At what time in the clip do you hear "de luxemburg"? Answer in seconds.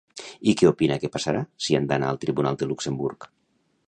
2.63-3.29